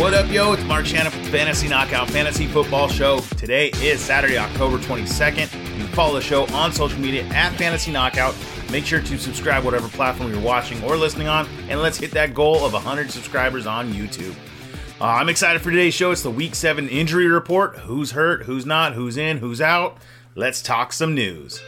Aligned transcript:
What 0.00 0.14
up, 0.14 0.30
yo? 0.30 0.54
It's 0.54 0.64
Mark 0.64 0.86
Shannon 0.86 1.12
from 1.12 1.24
Fantasy 1.24 1.68
Knockout 1.68 2.08
Fantasy 2.08 2.46
Football 2.46 2.88
Show. 2.88 3.20
Today 3.36 3.68
is 3.82 4.00
Saturday, 4.00 4.38
October 4.38 4.78
22nd. 4.78 5.52
You 5.76 5.84
can 5.84 5.88
follow 5.88 6.14
the 6.14 6.22
show 6.22 6.46
on 6.54 6.72
social 6.72 6.98
media 6.98 7.24
at 7.24 7.52
Fantasy 7.56 7.92
Knockout. 7.92 8.34
Make 8.72 8.86
sure 8.86 9.02
to 9.02 9.18
subscribe 9.18 9.62
whatever 9.62 9.88
platform 9.88 10.32
you're 10.32 10.40
watching 10.40 10.82
or 10.84 10.96
listening 10.96 11.28
on, 11.28 11.46
and 11.68 11.82
let's 11.82 11.98
hit 11.98 12.12
that 12.12 12.32
goal 12.32 12.64
of 12.64 12.72
100 12.72 13.10
subscribers 13.10 13.66
on 13.66 13.92
YouTube. 13.92 14.34
Uh, 15.02 15.04
I'm 15.04 15.28
excited 15.28 15.60
for 15.60 15.70
today's 15.70 15.92
show. 15.92 16.12
It's 16.12 16.22
the 16.22 16.30
Week 16.30 16.54
7 16.54 16.88
injury 16.88 17.26
report. 17.26 17.76
Who's 17.80 18.12
hurt, 18.12 18.44
who's 18.44 18.64
not, 18.64 18.94
who's 18.94 19.18
in, 19.18 19.36
who's 19.36 19.60
out. 19.60 19.98
Let's 20.34 20.62
talk 20.62 20.94
some 20.94 21.14
news. 21.14 21.60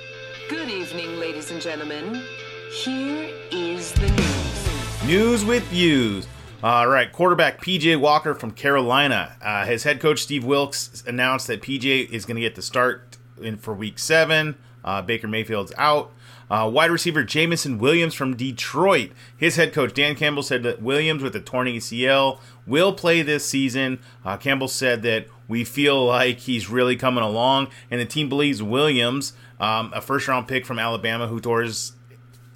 Good 0.49 0.71
evening, 0.71 1.21
ladies 1.21 1.51
and 1.51 1.61
gentlemen. 1.61 2.23
Here 2.71 3.29
is 3.51 3.93
the 3.93 4.09
news. 4.09 5.05
News 5.07 5.45
with 5.45 5.65
views. 5.65 6.27
All 6.65 6.87
right, 6.87 7.11
quarterback 7.11 7.61
PJ 7.61 7.99
Walker 7.99 8.37
from 8.37 8.53
Carolina. 8.53 9.35
Uh, 9.43 9.67
his 9.67 9.83
head 9.83 9.99
coach 9.99 10.23
Steve 10.23 10.45
Wilks 10.45 11.03
announced 11.09 11.49
that 11.49 11.61
PJ 11.61 12.09
is 12.11 12.25
going 12.25 12.37
to 12.37 12.41
get 12.41 12.55
the 12.55 12.63
start 12.63 13.17
in 13.41 13.57
for 13.57 13.75
Week 13.75 13.99
Seven. 13.99 14.55
Uh, 14.85 15.03
Baker 15.03 15.27
Mayfield's 15.27 15.73
out. 15.77 16.13
Uh, 16.49 16.71
wide 16.73 16.93
receiver 16.93 17.25
Jameson 17.25 17.79
Williams 17.79 18.15
from 18.15 18.37
Detroit. 18.37 19.11
His 19.37 19.57
head 19.57 19.73
coach 19.73 19.93
Dan 19.93 20.15
Campbell 20.15 20.45
said 20.45 20.63
that 20.63 20.81
Williams 20.81 21.21
with 21.25 21.35
a 21.35 21.41
torn 21.41 21.67
ACL 21.67 22.39
will 22.65 22.93
play 22.93 23.23
this 23.23 23.45
season. 23.45 23.99
Uh, 24.25 24.37
Campbell 24.37 24.69
said 24.69 25.03
that 25.03 25.27
we 25.49 25.65
feel 25.65 26.07
like 26.07 26.39
he's 26.39 26.71
really 26.71 26.95
coming 26.95 27.25
along, 27.25 27.71
and 27.91 28.01
the 28.01 28.07
team 28.07 28.29
believes 28.29 28.63
Williams, 28.63 29.33
um, 29.59 29.93
a 29.97 30.01
first 30.01 30.29
round 30.29 30.47
pick 30.47 30.65
from 30.65 30.79
Alabama 30.79 31.27
who 31.27 31.41
tore 31.41 31.63
his, 31.63 31.95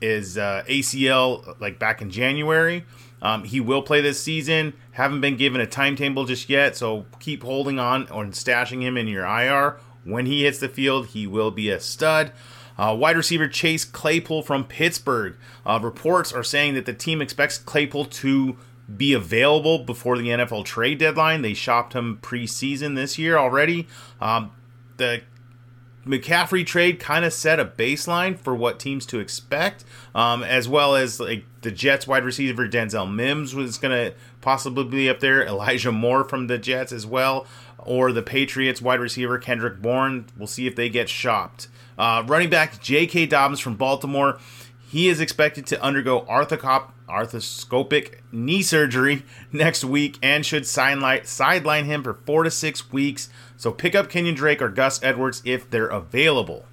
his 0.01 0.38
uh, 0.38 0.62
ACL 0.68 1.60
like 1.60 1.80
back 1.80 2.01
in 2.01 2.09
January. 2.09 2.84
Um, 3.23 3.45
he 3.45 3.60
will 3.60 3.82
play 3.82 4.01
this 4.01 4.23
season. 4.23 4.74
Haven't 4.93 5.21
been 5.21 5.37
given 5.37 5.60
a 5.60 5.66
timetable 5.66 6.24
just 6.24 6.49
yet, 6.49 6.77
so 6.77 7.07
keep 7.18 7.43
holding 7.43 7.79
on 7.79 8.09
or 8.09 8.24
stashing 8.27 8.82
him 8.82 8.96
in 8.96 9.09
your 9.09 9.24
IR. 9.24 9.79
When 10.04 10.27
he 10.27 10.45
hits 10.45 10.59
the 10.59 10.68
field, 10.68 11.09
he 11.09 11.27
will 11.27 11.51
be 11.51 11.71
a 11.71 11.80
stud. 11.80 12.32
Uh, 12.79 12.95
wide 12.99 13.16
receiver 13.16 13.49
Chase 13.49 13.85
Claypool 13.85 14.43
from 14.43 14.65
Pittsburgh. 14.65 15.37
Uh, 15.65 15.80
reports 15.82 16.32
are 16.32 16.45
saying 16.45 16.74
that 16.74 16.87
the 16.87 16.93
team 16.93 17.23
expects 17.23 17.59
Claypool 17.59 18.05
to 18.07 18.57
be 18.95 19.13
available 19.13 19.79
before 19.80 20.16
the 20.18 20.29
NFL 20.29 20.65
trade 20.65 20.99
deadline. 20.99 21.43
They 21.43 21.55
shopped 21.55 21.95
him 21.95 22.18
preseason 22.23 22.95
this 22.95 23.18
year 23.18 23.37
already. 23.37 23.88
Um, 24.21 24.52
the 24.99 25.23
McCaffrey 26.07 26.65
trade 26.65 27.01
kind 27.01 27.24
of 27.24 27.32
set 27.32 27.59
a 27.59 27.65
baseline 27.65 28.38
for 28.38 28.54
what 28.54 28.79
teams 28.79 29.04
to 29.07 29.18
expect, 29.18 29.85
um, 30.15 30.45
as 30.45 30.68
well 30.68 30.95
as 30.95 31.18
like 31.18 31.45
the 31.62 31.73
Jets 31.73 32.07
wide 32.07 32.24
receiver 32.24 32.68
Denzel 32.68 33.12
Mims 33.12 33.54
was 33.54 33.76
going 33.76 33.93
to 33.93 34.16
possibly 34.40 34.84
be 34.84 35.10
up 35.10 35.18
there. 35.18 35.45
Elijah 35.45 35.90
Moore 35.90 36.23
from 36.23 36.46
the 36.46 36.59
Jets 36.59 36.93
as 36.93 37.04
well, 37.04 37.46
or 37.79 38.12
the 38.12 38.23
Patriots 38.23 38.80
wide 38.80 39.01
receiver 39.01 39.37
Kendrick 39.38 39.82
Bourne. 39.82 40.27
We'll 40.37 40.46
see 40.46 40.68
if 40.68 40.77
they 40.77 40.88
get 40.88 41.09
shopped. 41.09 41.66
Uh, 41.99 42.23
running 42.27 42.51
back 42.51 42.80
J.K. 42.80 43.27
Dobbins 43.27 43.60
from 43.60 43.74
Baltimore. 43.74 44.38
He 44.88 45.09
is 45.09 45.21
expected 45.21 45.66
to 45.66 45.82
undergo 45.82 46.21
arthocop, 46.23 46.90
arthroscopic 47.09 48.21
knee 48.32 48.62
surgery 48.62 49.24
next 49.52 49.85
week 49.85 50.18
and 50.23 50.45
should 50.45 50.66
sideline 50.66 51.85
him 51.85 52.02
for 52.02 52.15
four 52.15 52.43
to 52.43 52.51
six 52.51 52.93
weeks. 52.93 53.29
So 53.57 53.73
pick 53.73 53.95
up 53.95 54.10
Kenyan 54.10 54.37
Drake 54.37 54.60
or 54.60 54.68
Gus 54.68 55.02
Edwards 55.02 55.43
if 55.45 55.71
they're 55.71 55.87
available. 55.87 56.66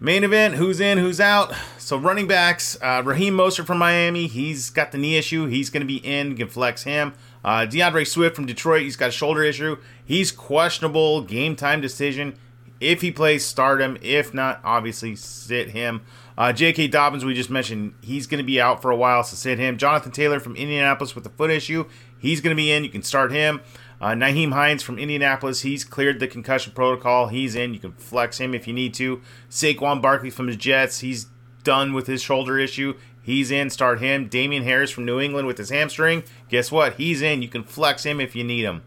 Main 0.00 0.22
event, 0.22 0.54
who's 0.54 0.78
in, 0.78 0.98
who's 0.98 1.18
out. 1.20 1.52
So 1.76 1.96
running 1.96 2.28
backs, 2.28 2.78
uh, 2.80 3.02
Raheem 3.04 3.34
Mostert 3.34 3.66
from 3.66 3.78
Miami, 3.78 4.28
he's 4.28 4.70
got 4.70 4.92
the 4.92 4.98
knee 4.98 5.16
issue. 5.16 5.46
He's 5.46 5.70
going 5.70 5.80
to 5.80 5.86
be 5.86 5.96
in. 5.96 6.30
You 6.30 6.36
can 6.36 6.48
flex 6.48 6.84
him. 6.84 7.14
Uh, 7.44 7.64
D'Andre 7.64 8.04
Swift 8.04 8.36
from 8.36 8.46
Detroit, 8.46 8.82
he's 8.82 8.94
got 8.94 9.08
a 9.08 9.12
shoulder 9.12 9.42
issue. 9.42 9.76
He's 10.04 10.30
questionable. 10.30 11.22
Game 11.22 11.56
time 11.56 11.80
decision. 11.80 12.38
If 12.80 13.00
he 13.00 13.10
plays, 13.10 13.44
start 13.44 13.80
him. 13.80 13.98
If 14.00 14.32
not, 14.32 14.60
obviously 14.62 15.16
sit 15.16 15.70
him. 15.70 16.02
Uh, 16.38 16.52
J.K. 16.52 16.86
Dobbins, 16.86 17.24
we 17.24 17.34
just 17.34 17.50
mentioned, 17.50 17.94
he's 18.00 18.28
going 18.28 18.38
to 18.38 18.44
be 18.44 18.60
out 18.60 18.80
for 18.80 18.92
a 18.92 18.96
while, 18.96 19.24
so 19.24 19.34
sit 19.34 19.58
him. 19.58 19.76
Jonathan 19.76 20.12
Taylor 20.12 20.38
from 20.38 20.54
Indianapolis 20.54 21.16
with 21.16 21.26
a 21.26 21.30
foot 21.30 21.50
issue, 21.50 21.84
he's 22.16 22.40
going 22.40 22.56
to 22.56 22.56
be 22.56 22.70
in. 22.70 22.84
You 22.84 22.90
can 22.90 23.02
start 23.02 23.32
him. 23.32 23.60
Uh, 24.00 24.10
Nyheim 24.10 24.52
Hines 24.52 24.84
from 24.84 25.00
Indianapolis, 25.00 25.62
he's 25.62 25.82
cleared 25.82 26.20
the 26.20 26.28
concussion 26.28 26.72
protocol. 26.74 27.26
He's 27.26 27.56
in. 27.56 27.74
You 27.74 27.80
can 27.80 27.90
flex 27.90 28.38
him 28.38 28.54
if 28.54 28.68
you 28.68 28.72
need 28.72 28.94
to. 28.94 29.20
Saquon 29.50 30.00
Barkley 30.00 30.30
from 30.30 30.46
the 30.46 30.54
Jets, 30.54 31.00
he's 31.00 31.26
done 31.64 31.92
with 31.92 32.06
his 32.06 32.22
shoulder 32.22 32.56
issue. 32.56 32.94
He's 33.20 33.50
in. 33.50 33.68
Start 33.68 33.98
him. 33.98 34.28
Damien 34.28 34.62
Harris 34.62 34.92
from 34.92 35.04
New 35.04 35.18
England 35.18 35.48
with 35.48 35.58
his 35.58 35.70
hamstring. 35.70 36.22
Guess 36.48 36.70
what? 36.70 36.94
He's 36.94 37.20
in. 37.20 37.42
You 37.42 37.48
can 37.48 37.64
flex 37.64 38.04
him 38.04 38.20
if 38.20 38.36
you 38.36 38.44
need 38.44 38.62
him. 38.62 38.84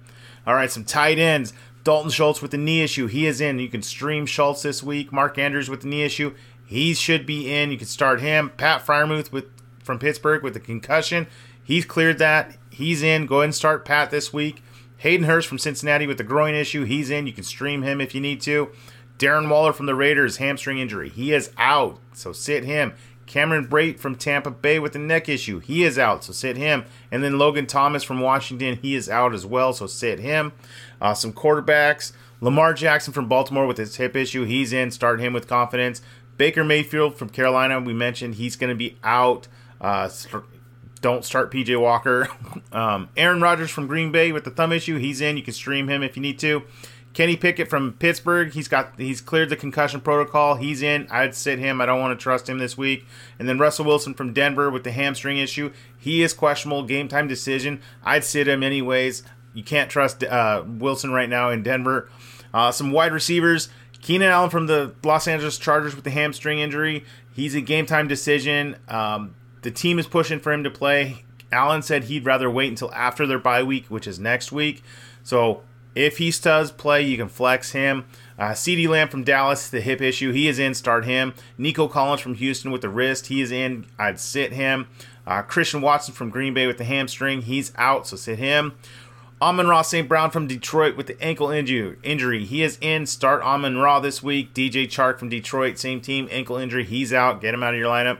All 0.47 0.55
right, 0.55 0.71
some 0.71 0.85
tight 0.85 1.19
ends. 1.19 1.51
Dalton 1.83 2.11
Schultz 2.11 2.41
with 2.41 2.51
the 2.51 2.57
knee 2.57 2.81
issue. 2.81 3.07
He 3.07 3.25
is 3.25 3.41
in. 3.41 3.59
You 3.59 3.69
can 3.69 3.81
stream 3.81 4.25
Schultz 4.25 4.61
this 4.61 4.83
week. 4.83 5.11
Mark 5.11 5.37
Andrews 5.37 5.69
with 5.69 5.81
the 5.81 5.87
knee 5.87 6.03
issue. 6.03 6.33
He 6.71 6.93
should 6.93 7.25
be 7.25 7.53
in. 7.53 7.69
You 7.69 7.77
can 7.77 7.85
start 7.85 8.21
him. 8.21 8.53
Pat 8.55 8.85
Freiermuth 8.85 9.29
with 9.29 9.43
from 9.83 9.99
Pittsburgh 9.99 10.41
with 10.41 10.53
the 10.53 10.59
concussion. 10.61 11.27
He's 11.61 11.83
cleared 11.83 12.17
that. 12.19 12.55
He's 12.69 13.03
in. 13.03 13.25
Go 13.25 13.39
ahead 13.39 13.43
and 13.43 13.55
start 13.55 13.83
Pat 13.83 14.09
this 14.09 14.31
week. 14.31 14.63
Hayden 14.99 15.25
Hurst 15.25 15.49
from 15.49 15.57
Cincinnati 15.57 16.07
with 16.07 16.17
the 16.17 16.23
groin 16.23 16.55
issue. 16.55 16.85
He's 16.85 17.09
in. 17.09 17.27
You 17.27 17.33
can 17.33 17.43
stream 17.43 17.81
him 17.81 17.99
if 17.99 18.15
you 18.15 18.21
need 18.21 18.39
to. 18.43 18.71
Darren 19.17 19.49
Waller 19.49 19.73
from 19.73 19.85
the 19.85 19.95
Raiders, 19.95 20.37
hamstring 20.37 20.77
injury. 20.77 21.09
He 21.09 21.33
is 21.33 21.51
out, 21.57 21.99
so 22.13 22.31
sit 22.31 22.63
him. 22.63 22.93
Cameron 23.25 23.67
Brate 23.67 23.99
from 23.99 24.15
Tampa 24.15 24.49
Bay 24.49 24.79
with 24.79 24.93
the 24.93 24.99
neck 24.99 25.27
issue. 25.27 25.59
He 25.59 25.83
is 25.83 25.99
out, 25.99 26.23
so 26.23 26.31
sit 26.31 26.55
him. 26.55 26.85
And 27.11 27.21
then 27.21 27.37
Logan 27.37 27.67
Thomas 27.67 28.05
from 28.05 28.21
Washington, 28.21 28.79
he 28.81 28.95
is 28.95 29.09
out 29.09 29.33
as 29.33 29.45
well, 29.45 29.73
so 29.73 29.87
sit 29.87 30.19
him. 30.19 30.53
Uh, 31.01 31.13
some 31.15 31.33
quarterbacks. 31.33 32.13
Lamar 32.43 32.73
Jackson 32.73 33.13
from 33.13 33.27
Baltimore 33.27 33.67
with 33.67 33.77
his 33.77 33.97
hip 33.97 34.15
issue. 34.15 34.45
He's 34.45 34.73
in. 34.73 34.89
Start 34.89 35.19
him 35.19 35.31
with 35.31 35.47
confidence. 35.47 36.01
Baker 36.41 36.63
Mayfield 36.63 37.19
from 37.19 37.29
Carolina, 37.29 37.79
we 37.79 37.93
mentioned 37.93 38.33
he's 38.33 38.55
going 38.55 38.71
to 38.71 38.75
be 38.75 38.97
out. 39.03 39.47
Uh, 39.79 40.09
don't 40.99 41.23
start 41.23 41.51
PJ 41.51 41.79
Walker. 41.79 42.29
um, 42.71 43.09
Aaron 43.15 43.41
Rodgers 43.41 43.69
from 43.69 43.85
Green 43.85 44.11
Bay 44.11 44.31
with 44.31 44.43
the 44.43 44.49
thumb 44.49 44.71
issue. 44.71 44.97
He's 44.97 45.21
in. 45.21 45.37
You 45.37 45.43
can 45.43 45.53
stream 45.53 45.87
him 45.87 46.01
if 46.01 46.15
you 46.15 46.21
need 46.23 46.39
to. 46.39 46.63
Kenny 47.13 47.37
Pickett 47.37 47.69
from 47.69 47.93
Pittsburgh. 47.93 48.51
He's 48.53 48.67
got 48.67 48.99
he's 48.99 49.21
cleared 49.21 49.49
the 49.49 49.55
concussion 49.55 50.01
protocol. 50.01 50.55
He's 50.55 50.81
in. 50.81 51.07
I'd 51.11 51.35
sit 51.35 51.59
him. 51.59 51.79
I 51.79 51.85
don't 51.85 51.99
want 51.99 52.19
to 52.19 52.23
trust 52.23 52.49
him 52.49 52.57
this 52.57 52.75
week. 52.75 53.05
And 53.37 53.47
then 53.47 53.59
Russell 53.59 53.85
Wilson 53.85 54.15
from 54.15 54.33
Denver 54.33 54.71
with 54.71 54.83
the 54.83 54.91
hamstring 54.91 55.37
issue. 55.37 55.71
He 55.95 56.23
is 56.23 56.33
questionable. 56.33 56.81
Game 56.81 57.07
time 57.07 57.27
decision. 57.27 57.81
I'd 58.03 58.23
sit 58.23 58.47
him 58.47 58.63
anyways. 58.63 59.21
You 59.53 59.61
can't 59.61 59.91
trust 59.91 60.23
uh, 60.23 60.63
Wilson 60.65 61.11
right 61.11 61.29
now 61.29 61.51
in 61.51 61.61
Denver. 61.61 62.09
Uh, 62.51 62.71
some 62.71 62.89
wide 62.91 63.13
receivers. 63.13 63.69
Keenan 64.01 64.29
Allen 64.29 64.49
from 64.49 64.67
the 64.67 64.93
Los 65.03 65.27
Angeles 65.27 65.57
Chargers 65.57 65.95
with 65.95 66.03
the 66.03 66.11
hamstring 66.11 66.59
injury. 66.59 67.05
He's 67.33 67.55
a 67.55 67.61
game 67.61 67.85
time 67.85 68.07
decision. 68.07 68.77
Um, 68.87 69.35
the 69.61 69.71
team 69.71 69.99
is 69.99 70.07
pushing 70.07 70.39
for 70.39 70.51
him 70.51 70.63
to 70.63 70.71
play. 70.71 71.23
Allen 71.51 71.81
said 71.81 72.05
he'd 72.05 72.25
rather 72.25 72.49
wait 72.49 72.69
until 72.69 72.93
after 72.93 73.27
their 73.27 73.39
bye 73.39 73.63
week, 73.63 73.85
which 73.87 74.07
is 74.07 74.19
next 74.19 74.51
week. 74.51 74.81
So 75.23 75.61
if 75.95 76.17
he 76.17 76.31
does 76.31 76.71
play, 76.71 77.01
you 77.03 77.17
can 77.17 77.27
flex 77.27 77.71
him. 77.71 78.05
Uh, 78.39 78.51
CeeDee 78.51 78.87
Lamb 78.87 79.09
from 79.09 79.23
Dallas, 79.23 79.69
the 79.69 79.81
hip 79.81 80.01
issue, 80.01 80.31
he 80.31 80.47
is 80.47 80.57
in. 80.57 80.73
Start 80.73 81.05
him. 81.05 81.33
Nico 81.57 81.87
Collins 81.87 82.21
from 82.21 82.35
Houston 82.35 82.71
with 82.71 82.81
the 82.81 82.89
wrist, 82.89 83.27
he 83.27 83.41
is 83.41 83.51
in. 83.51 83.85
I'd 83.99 84.19
sit 84.19 84.53
him. 84.53 84.87
Uh, 85.27 85.41
Christian 85.43 85.81
Watson 85.81 86.13
from 86.13 86.29
Green 86.29 86.53
Bay 86.53 86.65
with 86.65 86.77
the 86.77 86.83
hamstring, 86.83 87.43
he's 87.43 87.71
out, 87.75 88.07
so 88.07 88.15
sit 88.15 88.39
him. 88.39 88.73
Amon-Ra 89.41 89.81
St. 89.81 90.07
Brown 90.07 90.29
from 90.29 90.45
Detroit 90.45 90.95
with 90.95 91.07
the 91.07 91.19
ankle 91.19 91.49
injury. 91.49 92.45
He 92.45 92.61
is 92.61 92.77
in. 92.79 93.07
Start 93.07 93.41
Amon-Ra 93.41 93.99
this 93.99 94.21
week. 94.21 94.53
DJ 94.53 94.85
Chark 94.85 95.17
from 95.17 95.29
Detroit, 95.29 95.79
same 95.79 95.99
team, 95.99 96.27
ankle 96.29 96.57
injury. 96.57 96.85
He's 96.85 97.11
out. 97.11 97.41
Get 97.41 97.55
him 97.55 97.63
out 97.63 97.73
of 97.73 97.79
your 97.79 97.89
lineup. 97.89 98.19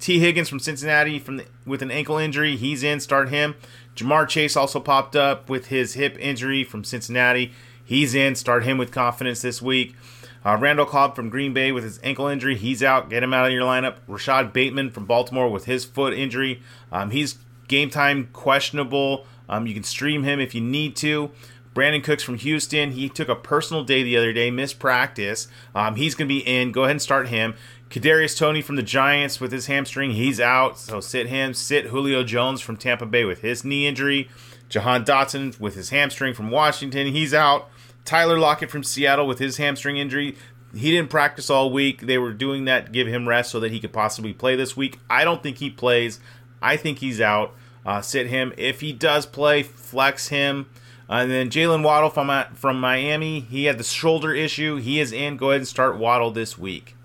Tee 0.00 0.18
Higgins 0.18 0.48
from 0.48 0.58
Cincinnati 0.58 1.20
from 1.20 1.36
the, 1.36 1.46
with 1.64 1.82
an 1.82 1.92
ankle 1.92 2.18
injury. 2.18 2.56
He's 2.56 2.82
in. 2.82 2.98
Start 2.98 3.28
him. 3.28 3.54
Ja'Marr 3.94 4.28
Chase 4.28 4.56
also 4.56 4.80
popped 4.80 5.14
up 5.14 5.48
with 5.48 5.68
his 5.68 5.94
hip 5.94 6.16
injury 6.18 6.64
from 6.64 6.82
Cincinnati. 6.82 7.52
He's 7.84 8.14
in. 8.14 8.34
Start 8.34 8.64
him 8.64 8.76
with 8.76 8.90
confidence 8.90 9.42
this 9.42 9.62
week. 9.62 9.94
Uh, 10.44 10.56
Randall 10.56 10.86
Cobb 10.86 11.16
from 11.16 11.30
Green 11.30 11.54
Bay 11.54 11.72
with 11.72 11.84
his 11.84 12.00
ankle 12.02 12.26
injury. 12.26 12.56
He's 12.56 12.82
out. 12.82 13.08
Get 13.08 13.22
him 13.22 13.32
out 13.32 13.46
of 13.46 13.52
your 13.52 13.64
lineup. 13.64 13.96
Rashod 14.06 14.52
Bateman 14.52 14.90
from 14.90 15.06
Baltimore 15.06 15.48
with 15.48 15.64
his 15.64 15.84
foot 15.84 16.12
injury. 16.12 16.60
Um, 16.92 17.10
he's 17.10 17.36
game 17.68 17.90
time 17.90 18.28
questionable. 18.32 19.26
Um, 19.48 19.66
you 19.66 19.74
can 19.74 19.82
stream 19.82 20.22
him 20.22 20.40
if 20.40 20.54
you 20.54 20.60
need 20.60 20.96
to. 20.96 21.30
Brandin 21.74 22.02
Cooks 22.02 22.22
from 22.22 22.38
Houston, 22.38 22.92
he 22.92 23.08
took 23.08 23.28
a 23.28 23.34
personal 23.34 23.84
day 23.84 24.02
the 24.02 24.16
other 24.16 24.32
day, 24.32 24.50
missed 24.50 24.78
practice. 24.78 25.46
Um, 25.74 25.96
he's 25.96 26.14
going 26.14 26.26
to 26.26 26.34
be 26.34 26.40
in. 26.40 26.72
Go 26.72 26.84
ahead 26.84 26.92
and 26.92 27.02
start 27.02 27.28
him. 27.28 27.54
Kadarius 27.90 28.36
Toney 28.36 28.62
from 28.62 28.76
the 28.76 28.82
Giants 28.82 29.40
with 29.40 29.52
his 29.52 29.66
hamstring, 29.66 30.12
he's 30.12 30.40
out. 30.40 30.78
So 30.78 31.00
sit 31.00 31.26
him. 31.26 31.52
Sit 31.52 31.86
Julio 31.86 32.24
Jones 32.24 32.62
from 32.62 32.78
Tampa 32.78 33.04
Bay 33.04 33.24
with 33.24 33.42
his 33.42 33.62
knee 33.62 33.86
injury. 33.86 34.30
Jahan 34.68 35.04
Dotson 35.04 35.60
with 35.60 35.74
his 35.74 35.90
hamstring 35.90 36.34
from 36.34 36.50
Washington, 36.50 37.08
he's 37.08 37.32
out. 37.32 37.68
Tyler 38.04 38.38
Lockett 38.38 38.70
from 38.70 38.82
Seattle 38.82 39.26
with 39.26 39.38
his 39.38 39.58
hamstring 39.58 39.98
injury. 39.98 40.34
He 40.74 40.90
didn't 40.90 41.10
practice 41.10 41.50
all 41.50 41.70
week. 41.70 42.02
They 42.02 42.18
were 42.18 42.32
doing 42.32 42.64
that 42.64 42.92
give 42.92 43.06
him 43.06 43.28
rest 43.28 43.50
so 43.50 43.60
that 43.60 43.70
he 43.70 43.80
could 43.80 43.92
possibly 43.92 44.32
play 44.32 44.56
this 44.56 44.76
week. 44.76 44.98
I 45.08 45.24
don't 45.24 45.42
think 45.42 45.58
he 45.58 45.70
plays. 45.70 46.20
I 46.72 46.76
think 46.76 46.98
he's 46.98 47.20
out. 47.20 47.54
uh, 47.86 48.02
sit 48.02 48.26
him. 48.26 48.52
If 48.58 48.80
he 48.80 48.92
does 48.92 49.24
play, 49.24 49.62
flex 49.62 50.28
him. 50.28 50.66
And 51.08 51.30
then 51.30 51.50
Jaylen 51.50 51.84
Waddle 51.84 52.10
from 52.10 52.28
uh, 52.28 52.46
from 52.54 52.80
Miami, 52.80 53.38
he 53.40 53.64
had 53.66 53.78
the 53.78 53.84
shoulder 53.84 54.34
issue. 54.34 54.76
He 54.76 54.98
is 54.98 55.12
in. 55.12 55.36
Go 55.36 55.50
ahead 55.50 55.60
and 55.60 55.68
start 55.68 55.96
Waddle 55.96 56.32
this 56.32 56.58
week. 56.58 56.96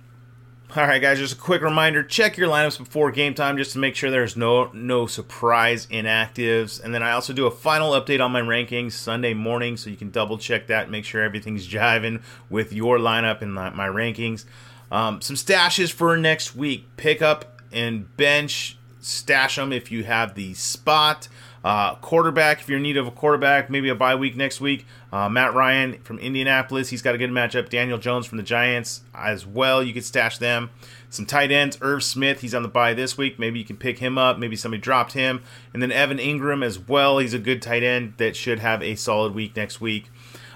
All 0.75 0.87
right, 0.87 1.01
guys. 1.01 1.19
Just 1.19 1.35
a 1.35 1.37
quick 1.37 1.61
reminder: 1.61 2.01
check 2.01 2.35
your 2.35 2.49
lineups 2.49 2.79
before 2.79 3.11
game 3.11 3.35
time, 3.35 3.57
just 3.57 3.73
to 3.73 3.79
make 3.79 3.95
sure 3.95 4.09
there's 4.09 4.35
no 4.35 4.71
no 4.73 5.05
surprise 5.05 5.85
inactives. 5.85 6.83
And 6.83 6.95
then 6.95 7.03
I 7.03 7.11
also 7.11 7.31
do 7.31 7.45
a 7.45 7.51
final 7.51 7.91
update 7.91 8.23
on 8.25 8.31
my 8.31 8.41
rankings 8.41 8.93
Sunday 8.93 9.35
morning, 9.35 9.77
so 9.77 9.91
you 9.91 9.97
can 9.97 10.09
double 10.09 10.39
check 10.39 10.65
that, 10.67 10.89
make 10.89 11.05
sure 11.05 11.21
everything's 11.21 11.67
jiving 11.67 12.23
with 12.49 12.73
your 12.73 12.97
lineup 12.97 13.43
and 13.43 13.53
my, 13.53 13.69
my 13.69 13.87
rankings. 13.87 14.45
Um, 14.91 15.21
some 15.21 15.35
stashes 15.35 15.91
for 15.91 16.17
next 16.17 16.55
week: 16.55 16.87
pick 16.97 17.21
up 17.21 17.61
and 17.71 18.17
bench, 18.17 18.77
stash 19.01 19.57
them 19.57 19.73
if 19.73 19.91
you 19.91 20.03
have 20.05 20.35
the 20.35 20.53
spot. 20.53 21.27
Uh, 21.63 21.93
quarterback, 21.95 22.59
if 22.59 22.67
you're 22.67 22.77
in 22.77 22.83
need 22.83 22.97
of 22.97 23.05
a 23.05 23.11
quarterback, 23.11 23.69
maybe 23.69 23.87
a 23.89 23.95
bye 23.95 24.15
week 24.15 24.35
next 24.35 24.59
week. 24.59 24.85
Uh, 25.11 25.29
Matt 25.29 25.53
Ryan 25.53 25.99
from 26.01 26.17
Indianapolis, 26.17 26.89
he's 26.89 27.03
got 27.03 27.13
a 27.13 27.19
good 27.19 27.29
matchup. 27.29 27.69
Daniel 27.69 27.99
Jones 27.99 28.25
from 28.25 28.37
the 28.37 28.43
Giants 28.43 29.01
as 29.13 29.45
well. 29.45 29.83
You 29.83 29.93
could 29.93 30.03
stash 30.05 30.39
them. 30.39 30.71
Some 31.09 31.25
tight 31.25 31.51
ends, 31.51 31.77
Irv 31.81 32.03
Smith, 32.03 32.41
he's 32.41 32.55
on 32.55 32.63
the 32.63 32.69
bye 32.69 32.93
this 32.93 33.17
week. 33.17 33.37
Maybe 33.37 33.59
you 33.59 33.65
can 33.65 33.77
pick 33.77 33.99
him 33.99 34.17
up. 34.17 34.39
Maybe 34.39 34.55
somebody 34.55 34.81
dropped 34.81 35.11
him. 35.11 35.43
And 35.73 35.83
then 35.83 35.91
Evan 35.91 36.17
Engram 36.17 36.65
as 36.65 36.79
well. 36.79 37.19
He's 37.19 37.33
a 37.33 37.39
good 37.39 37.61
tight 37.61 37.83
end 37.83 38.13
that 38.17 38.35
should 38.35 38.59
have 38.59 38.81
a 38.81 38.95
solid 38.95 39.35
week 39.35 39.55
next 39.55 39.81
week. 39.81 40.05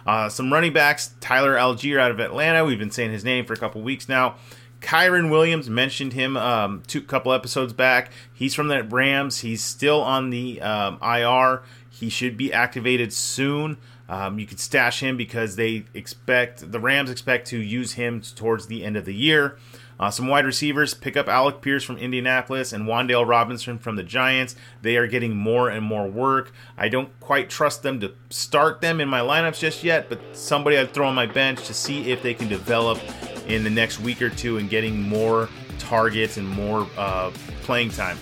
Uh, 0.08 0.30
some 0.30 0.54
running 0.54 0.72
backs, 0.72 1.16
Tyler 1.20 1.56
Allgeier 1.56 2.00
out 2.00 2.12
of 2.12 2.20
Atlanta. 2.20 2.64
We've 2.64 2.80
been 2.80 2.92
saying 2.92 3.12
his 3.12 3.26
name 3.26 3.46
for 3.46 3.54
a 3.54 3.58
couple 3.58 3.82
weeks 3.82 4.08
now. 4.08 4.36
Kyren 4.86 5.32
Williams 5.32 5.68
mentioned 5.68 6.14
him 6.14 6.38
um, 6.38 6.84
two 6.86 7.02
couple 7.02 7.34
episodes 7.34 7.74
back. 7.74 8.12
He's 8.32 8.54
from 8.54 8.68
the 8.68 8.84
Rams. 8.84 9.40
He's 9.40 9.64
still 9.64 10.00
on 10.00 10.30
the 10.30 10.62
um, 10.62 11.00
IR. 11.02 11.64
He 11.90 12.08
should 12.08 12.38
be 12.38 12.54
activated 12.54 13.12
soon. 13.12 13.78
Um, 14.08 14.38
you 14.38 14.46
could 14.46 14.60
stash 14.60 15.00
him 15.02 15.18
because 15.18 15.56
they 15.56 15.86
expect 15.96 16.72
the 16.72 16.80
Rams 16.80 17.10
expect 17.10 17.48
to 17.48 17.58
use 17.58 17.94
him 17.94 18.22
towards 18.22 18.68
the 18.68 18.84
end 18.86 18.96
of 18.96 19.06
the 19.06 19.16
year. 19.16 19.58
Uh, 20.00 20.12
some 20.12 20.28
wide 20.28 20.46
receivers 20.46 20.94
pick 20.94 21.18
up 21.18 21.28
Alec 21.28 21.62
Pierce 21.62 21.84
from 21.84 21.98
Indianapolis 21.98 22.72
and 22.72 22.86
Wan'Dale 22.86 23.28
Robinson 23.28 23.80
from 23.80 23.96
the 23.96 24.04
Giants. 24.04 24.56
They 24.84 24.98
are 24.98 25.08
getting 25.08 25.36
more 25.36 25.68
and 25.68 25.84
more 25.84 26.08
work. 26.08 26.52
I 26.78 26.90
don't 26.90 27.18
quite 27.20 27.50
trust 27.50 27.82
them 27.82 28.00
to 28.02 28.14
start 28.30 28.82
them 28.82 29.02
in 29.02 29.10
my 29.10 29.22
lineups 29.22 29.58
just 29.58 29.84
yet, 29.84 30.10
but 30.10 30.20
somebody 30.34 30.78
I'd 30.78 30.94
throw 30.94 31.08
on 31.08 31.16
my 31.16 31.26
bench 31.26 31.66
to 31.66 31.74
see 31.74 32.12
if 32.12 32.22
they 32.22 32.36
can 32.36 32.50
develop 32.50 33.00
in 33.48 33.64
the 33.64 33.70
next 33.70 34.00
week 34.00 34.22
or 34.22 34.30
two 34.30 34.58
and 34.58 34.70
getting 34.70 35.02
more 35.02 35.50
targets 35.80 36.38
and 36.38 36.48
more 36.48 36.88
uh, 36.98 37.32
playing 37.64 37.90
time. 37.90 38.18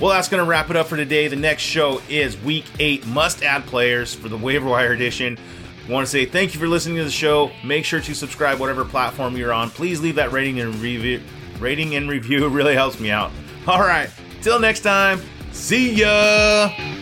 Well, 0.00 0.10
that's 0.10 0.28
going 0.28 0.42
to 0.42 0.48
wrap 0.48 0.70
it 0.70 0.76
up 0.76 0.88
for 0.88 0.96
today. 0.96 1.28
The 1.28 1.36
next 1.36 1.62
show 1.62 2.02
is 2.08 2.36
Week 2.42 2.64
8 2.80 3.06
must 3.06 3.42
add 3.42 3.64
players 3.66 4.14
for 4.14 4.28
the 4.28 4.36
waiver 4.36 4.68
wire 4.68 4.92
edition. 4.92 5.38
Want 5.88 6.06
to 6.06 6.10
say 6.10 6.26
thank 6.26 6.54
you 6.54 6.60
for 6.60 6.68
listening 6.68 6.96
to 6.96 7.04
the 7.04 7.10
show. 7.10 7.50
Make 7.64 7.84
sure 7.84 8.00
to 8.00 8.14
subscribe 8.14 8.58
whatever 8.60 8.84
platform 8.84 9.36
you're 9.36 9.52
on. 9.52 9.70
Please 9.70 10.00
leave 10.00 10.14
that 10.16 10.32
rating 10.32 10.60
and 10.60 10.74
review. 10.76 11.22
Rating 11.58 11.94
and 11.96 12.08
review 12.08 12.48
really 12.50 12.74
helps 12.74 12.98
me 13.00 13.10
out. 13.10 13.30
All 13.66 13.80
right, 13.80 14.10
till 14.42 14.58
next 14.58 14.80
time. 14.80 15.20
See 15.52 15.94
ya. 15.94 17.01